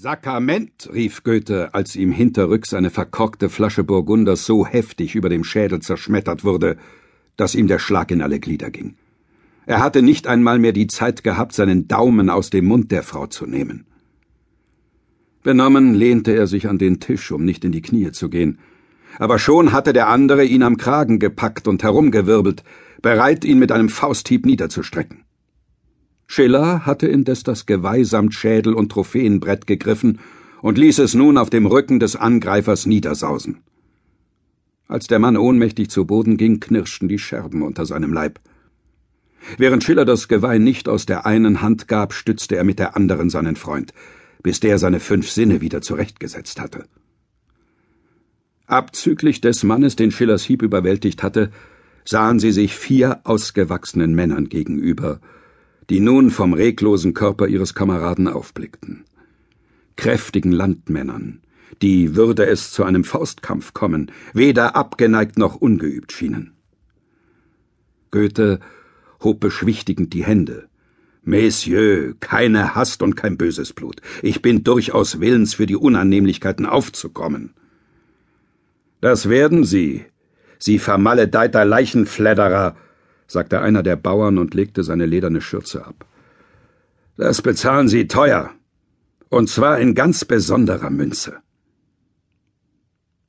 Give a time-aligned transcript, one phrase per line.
[0.00, 5.80] Sakrament, rief Goethe, als ihm hinterrücks eine verkorkte Flasche Burgunders so heftig über dem Schädel
[5.80, 6.76] zerschmettert wurde,
[7.36, 8.94] dass ihm der Schlag in alle Glieder ging.
[9.66, 13.26] Er hatte nicht einmal mehr die Zeit gehabt, seinen Daumen aus dem Mund der Frau
[13.26, 13.86] zu nehmen.
[15.42, 18.60] Benommen lehnte er sich an den Tisch, um nicht in die Knie zu gehen.
[19.18, 22.62] Aber schon hatte der andere ihn am Kragen gepackt und herumgewirbelt,
[23.02, 25.24] bereit, ihn mit einem Fausthieb niederzustrecken.
[26.30, 30.20] Schiller hatte indes das Geweih samt Schädel und Trophäenbrett gegriffen
[30.60, 33.62] und ließ es nun auf dem Rücken des Angreifers niedersausen.
[34.86, 38.40] Als der Mann ohnmächtig zu Boden ging, knirschten die Scherben unter seinem Leib.
[39.56, 43.30] Während Schiller das Geweih nicht aus der einen Hand gab, stützte er mit der anderen
[43.30, 43.94] seinen Freund,
[44.42, 46.84] bis der seine fünf Sinne wieder zurechtgesetzt hatte.
[48.66, 51.50] Abzüglich des Mannes, den Schillers Hieb überwältigt hatte,
[52.04, 55.20] sahen sie sich vier ausgewachsenen Männern gegenüber,
[55.90, 59.04] die nun vom reglosen Körper ihres Kameraden aufblickten.
[59.96, 61.40] Kräftigen Landmännern,
[61.82, 66.52] die, würde es zu einem Faustkampf kommen, weder abgeneigt noch ungeübt schienen.
[68.10, 68.60] Goethe
[69.22, 70.68] hob beschwichtigend die Hände.
[71.22, 74.00] Messieurs, keine Hast und kein böses Blut.
[74.22, 77.52] Ich bin durchaus willens, für die Unannehmlichkeiten aufzukommen.
[79.00, 80.04] Das werden Sie,
[80.58, 82.76] Sie vermaledeiter Leichenfledderer,
[83.28, 86.06] sagte einer der Bauern und legte seine lederne Schürze ab.
[87.16, 88.50] Das bezahlen Sie teuer.
[89.28, 91.36] Und zwar in ganz besonderer Münze.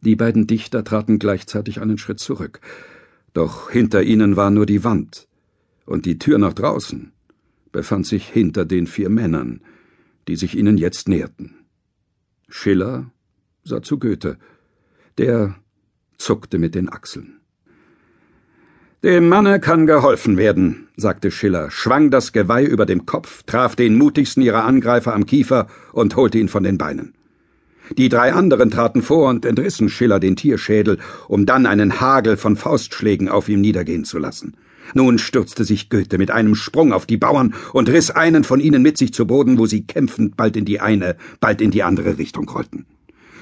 [0.00, 2.60] Die beiden Dichter traten gleichzeitig einen Schritt zurück,
[3.34, 5.28] doch hinter ihnen war nur die Wand,
[5.86, 7.12] und die Tür nach draußen
[7.70, 9.60] befand sich hinter den vier Männern,
[10.28, 11.54] die sich ihnen jetzt näherten.
[12.48, 13.12] Schiller
[13.64, 14.38] sah zu Goethe,
[15.18, 15.56] der
[16.18, 17.41] zuckte mit den Achseln.
[19.04, 23.98] Dem Manne kann geholfen werden, sagte Schiller, schwang das Geweih über dem Kopf, traf den
[23.98, 27.12] mutigsten ihrer Angreifer am Kiefer und holte ihn von den Beinen.
[27.98, 32.54] Die drei anderen traten vor und entrissen Schiller den Tierschädel, um dann einen Hagel von
[32.54, 34.54] Faustschlägen auf ihm niedergehen zu lassen.
[34.94, 38.82] Nun stürzte sich Goethe mit einem Sprung auf die Bauern und riss einen von ihnen
[38.82, 42.18] mit sich zu Boden, wo sie kämpfend bald in die eine, bald in die andere
[42.18, 42.86] Richtung rollten.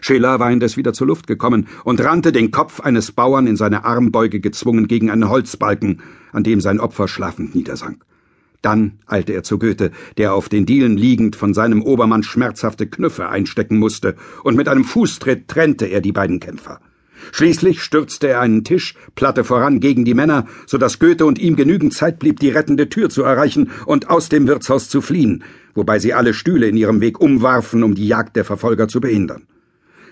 [0.01, 3.85] Schiller war indes wieder zur Luft gekommen und rannte den Kopf eines Bauern in seine
[3.85, 6.01] Armbeuge gezwungen gegen einen Holzbalken,
[6.33, 8.05] an dem sein Opfer schlafend niedersank.
[8.63, 13.29] Dann eilte er zu Goethe, der auf den Dielen liegend von seinem Obermann schmerzhafte Knüffe
[13.29, 16.81] einstecken musste, und mit einem Fußtritt trennte er die beiden Kämpfer.
[17.33, 21.57] Schließlich stürzte er einen Tisch, Platte voran gegen die Männer, so dass Goethe und ihm
[21.57, 25.45] genügend Zeit blieb, die rettende Tür zu erreichen und aus dem Wirtshaus zu fliehen,
[25.75, 29.43] wobei sie alle Stühle in ihrem Weg umwarfen, um die Jagd der Verfolger zu behindern.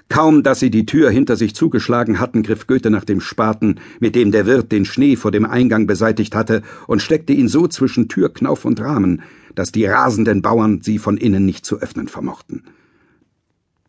[0.08, 4.14] Kaum, dass sie die Tür hinter sich zugeschlagen hatten, griff Goethe nach dem Spaten, mit
[4.14, 8.08] dem der Wirt den Schnee vor dem Eingang beseitigt hatte, und steckte ihn so zwischen
[8.08, 9.22] Türknauf und Rahmen,
[9.54, 12.62] dass die rasenden Bauern sie von innen nicht zu öffnen vermochten.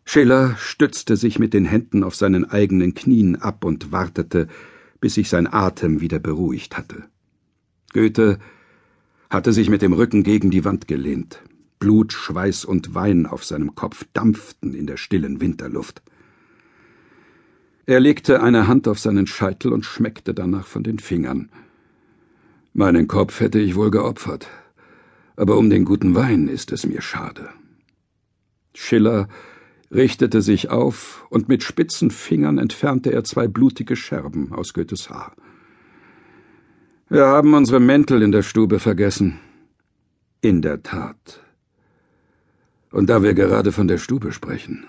[0.04, 4.48] Schiller stützte sich mit den Händen auf seinen eigenen Knien ab und wartete,
[5.00, 7.04] bis sich sein Atem wieder beruhigt hatte.
[7.94, 8.40] Goethe
[9.30, 11.42] hatte sich mit dem Rücken gegen die Wand gelehnt.
[11.80, 16.02] Blut, Schweiß und Wein auf seinem Kopf dampften in der stillen Winterluft.
[17.86, 21.50] Er legte eine Hand auf seinen Scheitel und schmeckte danach von den Fingern.
[22.74, 24.48] Meinen Kopf hätte ich wohl geopfert,
[25.36, 27.50] aber um den guten Wein ist es mir schade.
[28.76, 29.28] Schiller
[29.92, 35.34] richtete sich auf, und mit spitzen Fingern entfernte er zwei blutige Scherben aus Goethes Haar.
[37.10, 39.40] Wir haben unsere Mäntel in der Stube vergessen.
[40.42, 41.42] In der Tat.
[42.92, 44.86] Und da wir gerade von der Stube sprechen,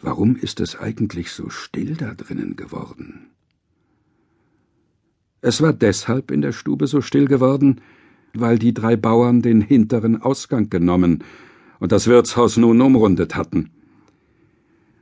[0.00, 3.30] warum ist es eigentlich so still da drinnen geworden?
[5.40, 7.80] Es war deshalb in der Stube so still geworden,
[8.34, 11.22] weil die drei Bauern den hinteren Ausgang genommen
[11.78, 13.70] und das Wirtshaus nun umrundet hatten.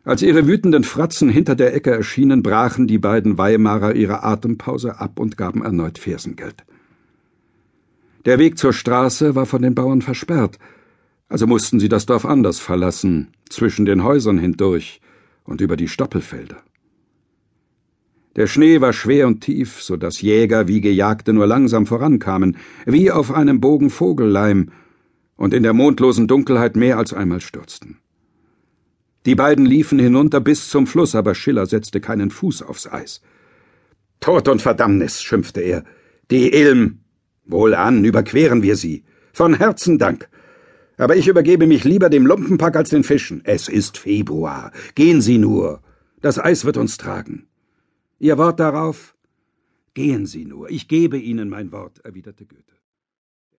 [0.05, 5.19] Als ihre wütenden Fratzen hinter der Ecke erschienen, brachen die beiden Weimarer ihre Atempause ab
[5.19, 6.65] und gaben erneut Fersengeld.
[8.27, 10.59] Der Weg zur Straße war von den Bauern versperrt,
[11.29, 15.01] also mussten sie das Dorf anders verlassen, zwischen den Häusern hindurch
[15.45, 16.63] und über die Stoppelfelder.
[18.37, 23.11] Der Schnee war schwer und tief, so dass Jäger wie Gejagte nur langsam vorankamen, wie
[23.11, 24.71] auf einem Bogen Vogelleim,
[25.37, 27.99] und in der mondlosen Dunkelheit mehr als einmal stürzten.
[29.27, 33.23] Die beiden liefen hinunter bis zum Fluss, aber Schiller setzte keinen Fuß aufs Eis.
[34.21, 35.85] Tod und Verdammnis, schimpfte er.
[36.31, 37.01] Die Ilm.
[37.47, 39.05] Wohlan, überqueren wir sie.
[39.33, 40.29] Von Herzen Dank.
[40.97, 43.43] Aber ich übergebe mich lieber dem Lumpenpack als den Fischen.
[43.45, 44.73] Es ist Februar.
[44.95, 45.81] Gehen Sie nur.
[46.21, 47.47] Das Eis wird uns tragen.
[48.19, 49.15] Ihr Wort darauf?
[49.95, 50.71] Gehen Sie nur.
[50.71, 52.74] Ich gebe Ihnen mein Wort, erwiderte Goethe.